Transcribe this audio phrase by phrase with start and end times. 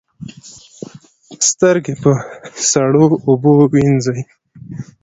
[1.49, 2.11] سترګې په
[2.69, 4.19] سړو اوبو وینځئ